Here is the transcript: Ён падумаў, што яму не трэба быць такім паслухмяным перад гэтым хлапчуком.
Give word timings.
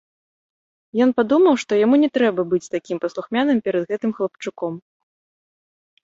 Ён 1.03 1.09
падумаў, 1.17 1.55
што 1.63 1.71
яму 1.85 1.95
не 2.03 2.07
трэба 2.15 2.45
быць 2.53 2.69
такім 2.75 2.97
паслухмяным 3.03 3.57
перад 3.67 3.83
гэтым 3.91 4.11
хлапчуком. 4.21 4.73